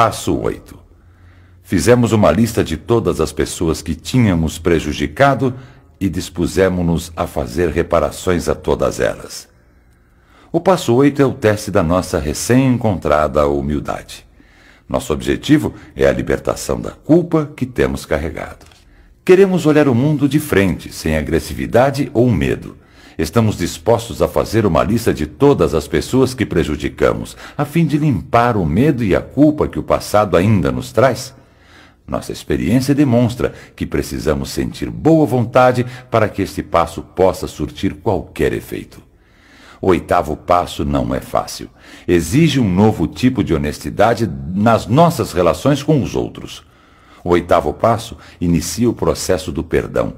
[0.00, 0.78] Passo 8.
[1.60, 5.52] Fizemos uma lista de todas as pessoas que tínhamos prejudicado
[5.98, 9.48] e dispusemos-nos a fazer reparações a todas elas.
[10.52, 14.24] O passo 8 é o teste da nossa recém-encontrada humildade.
[14.88, 18.66] Nosso objetivo é a libertação da culpa que temos carregado.
[19.24, 22.77] Queremos olhar o mundo de frente, sem agressividade ou medo.
[23.18, 27.98] Estamos dispostos a fazer uma lista de todas as pessoas que prejudicamos, a fim de
[27.98, 31.34] limpar o medo e a culpa que o passado ainda nos traz?
[32.06, 38.52] Nossa experiência demonstra que precisamos sentir boa vontade para que este passo possa surtir qualquer
[38.52, 39.02] efeito.
[39.80, 41.68] O oitavo passo não é fácil.
[42.06, 46.64] Exige um novo tipo de honestidade nas nossas relações com os outros.
[47.24, 50.14] O oitavo passo inicia o processo do perdão.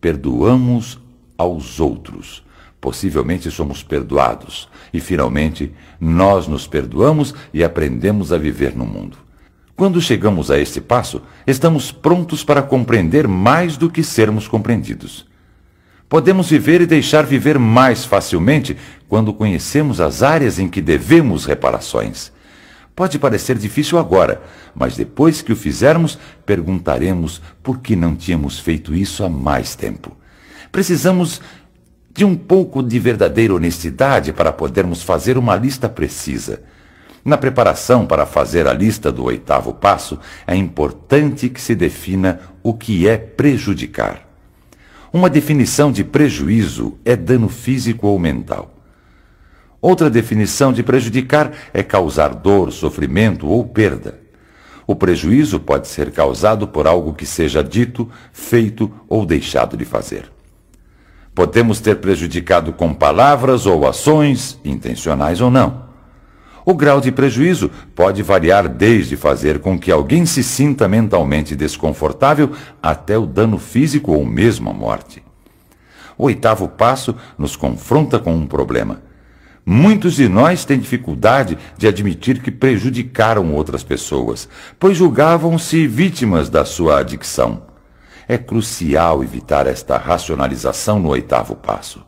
[0.00, 0.98] Perdoamos
[1.40, 2.44] aos outros.
[2.80, 4.68] Possivelmente somos perdoados.
[4.92, 9.16] E, finalmente, nós nos perdoamos e aprendemos a viver no mundo.
[9.74, 15.26] Quando chegamos a este passo, estamos prontos para compreender mais do que sermos compreendidos.
[16.08, 18.76] Podemos viver e deixar viver mais facilmente
[19.08, 22.32] quando conhecemos as áreas em que devemos reparações.
[22.94, 24.42] Pode parecer difícil agora,
[24.74, 30.19] mas depois que o fizermos, perguntaremos por que não tínhamos feito isso há mais tempo.
[30.72, 31.40] Precisamos
[32.12, 36.62] de um pouco de verdadeira honestidade para podermos fazer uma lista precisa.
[37.24, 42.72] Na preparação para fazer a lista do oitavo passo, é importante que se defina o
[42.74, 44.26] que é prejudicar.
[45.12, 48.74] Uma definição de prejuízo é dano físico ou mental.
[49.82, 54.20] Outra definição de prejudicar é causar dor, sofrimento ou perda.
[54.86, 60.30] O prejuízo pode ser causado por algo que seja dito, feito ou deixado de fazer.
[61.34, 65.88] Podemos ter prejudicado com palavras ou ações, intencionais ou não.
[66.64, 72.52] O grau de prejuízo pode variar desde fazer com que alguém se sinta mentalmente desconfortável
[72.82, 75.22] até o dano físico ou mesmo a morte.
[76.18, 79.00] O oitavo passo nos confronta com um problema.
[79.64, 86.64] Muitos de nós têm dificuldade de admitir que prejudicaram outras pessoas, pois julgavam-se vítimas da
[86.64, 87.69] sua adicção.
[88.30, 92.00] É crucial evitar esta racionalização no oitavo passo.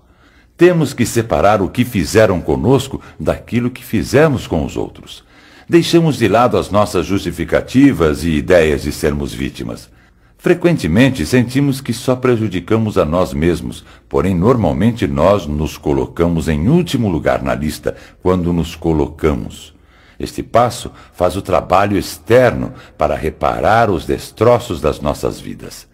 [0.56, 5.24] Temos que separar o que fizeram conosco daquilo que fizemos com os outros.
[5.68, 9.90] Deixamos de lado as nossas justificativas e ideias de sermos vítimas.
[10.38, 17.08] Frequentemente sentimos que só prejudicamos a nós mesmos, porém normalmente nós nos colocamos em último
[17.08, 19.74] lugar na lista quando nos colocamos.
[20.20, 25.90] Este passo faz o trabalho externo para reparar os destroços das nossas vidas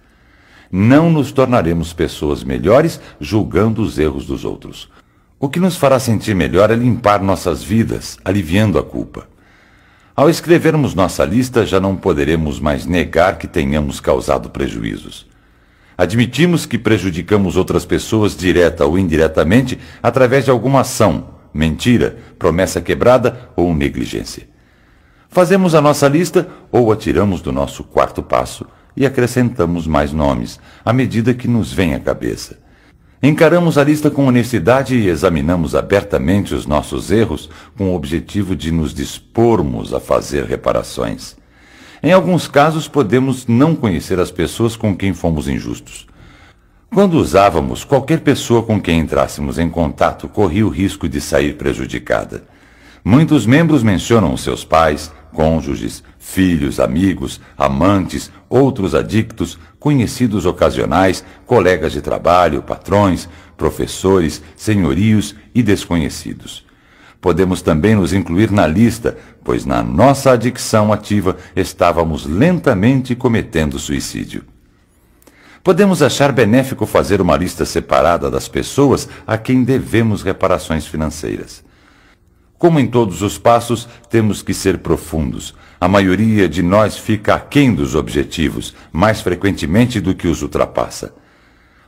[0.70, 4.90] não nos tornaremos pessoas melhores julgando os erros dos outros.
[5.40, 9.28] O que nos fará sentir melhor é limpar nossas vidas, aliviando a culpa.
[10.14, 15.26] Ao escrevermos nossa lista, já não poderemos mais negar que tenhamos causado prejuízos.
[15.96, 23.48] Admitimos que prejudicamos outras pessoas direta ou indiretamente através de alguma ação, mentira, promessa quebrada
[23.56, 24.48] ou negligência.
[25.28, 28.66] Fazemos a nossa lista ou a tiramos do nosso quarto passo
[28.96, 32.58] e acrescentamos mais nomes, à medida que nos vem à cabeça.
[33.22, 38.70] Encaramos a lista com honestidade e examinamos abertamente os nossos erros com o objetivo de
[38.70, 41.36] nos dispormos a fazer reparações.
[42.00, 46.06] Em alguns casos, podemos não conhecer as pessoas com quem fomos injustos.
[46.90, 52.44] Quando usávamos, qualquer pessoa com quem entrássemos em contato corria o risco de sair prejudicada.
[53.04, 62.00] Muitos membros mencionam seus pais, cônjuges, filhos, amigos, amantes, outros adictos, conhecidos ocasionais, colegas de
[62.00, 66.66] trabalho, patrões, professores, senhorios e desconhecidos.
[67.20, 74.44] Podemos também nos incluir na lista, pois na nossa adicção ativa estávamos lentamente cometendo suicídio.
[75.64, 81.64] Podemos achar benéfico fazer uma lista separada das pessoas a quem devemos reparações financeiras.
[82.58, 85.54] Como em todos os passos, temos que ser profundos.
[85.80, 91.14] A maioria de nós fica aquém dos objetivos, mais frequentemente do que os ultrapassa.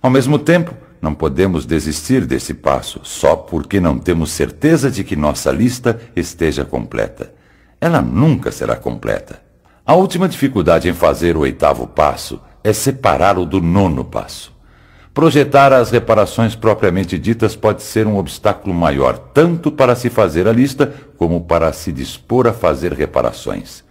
[0.01, 0.73] Ao mesmo tempo,
[1.03, 6.65] não podemos desistir desse passo só porque não temos certeza de que nossa lista esteja
[6.65, 7.35] completa.
[7.81, 9.43] Ela nunca será completa.
[9.85, 14.53] A última dificuldade em fazer o oitavo passo é separá-lo do nono passo.
[15.13, 20.53] Projetar as reparações propriamente ditas pode ser um obstáculo maior, tanto para se fazer a
[20.53, 23.83] lista como para se dispor a fazer reparações.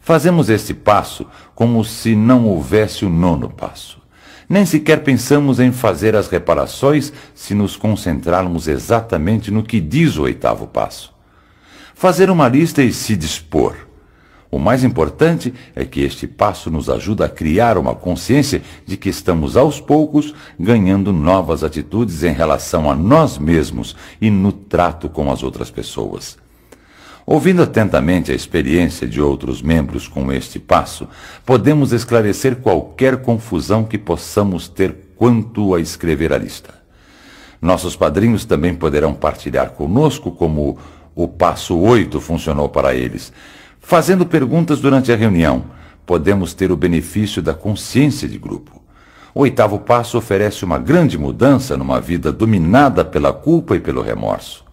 [0.00, 4.00] Fazemos este passo como se não houvesse o nono passo.
[4.48, 10.22] Nem sequer pensamos em fazer as reparações se nos concentrarmos exatamente no que diz o
[10.22, 11.12] oitavo passo.
[11.94, 13.85] Fazer uma lista e se dispor.
[14.50, 19.08] O mais importante é que este passo nos ajuda a criar uma consciência de que
[19.08, 25.30] estamos aos poucos ganhando novas atitudes em relação a nós mesmos e no trato com
[25.30, 26.38] as outras pessoas.
[27.26, 31.08] Ouvindo atentamente a experiência de outros membros com este passo,
[31.44, 36.72] podemos esclarecer qualquer confusão que possamos ter quanto a escrever a lista.
[37.60, 40.78] Nossos padrinhos também poderão partilhar conosco como
[41.16, 43.32] o passo 8 funcionou para eles,
[43.88, 45.66] Fazendo perguntas durante a reunião,
[46.04, 48.82] podemos ter o benefício da consciência de grupo.
[49.32, 54.64] O oitavo passo oferece uma grande mudança numa vida dominada pela culpa e pelo remorso.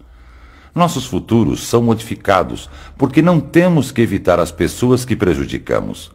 [0.74, 2.68] Nossos futuros são modificados
[2.98, 6.12] porque não temos que evitar as pessoas que prejudicamos.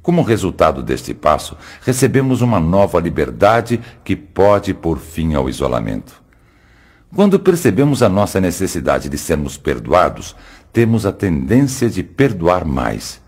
[0.00, 6.24] Como resultado deste passo, recebemos uma nova liberdade que pode pôr fim ao isolamento.
[7.14, 10.34] Quando percebemos a nossa necessidade de sermos perdoados,
[10.74, 13.22] temos a tendência de perdoar mais.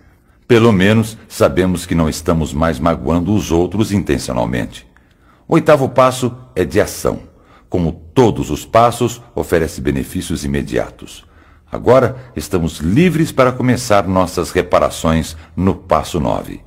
[0.49, 4.85] Pelo menos sabemos que não estamos mais magoando os outros intencionalmente.
[5.47, 7.21] O oitavo passo é de ação.
[7.69, 11.25] Como todos os passos, oferece benefícios imediatos.
[11.71, 16.66] Agora estamos livres para começar nossas reparações no passo 9.